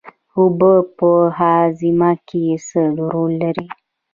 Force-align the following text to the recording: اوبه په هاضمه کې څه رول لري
اوبه 0.37 0.73
په 0.97 1.09
هاضمه 1.37 2.11
کې 2.27 2.43
څه 2.67 2.81
رول 2.99 3.31
لري 3.43 3.67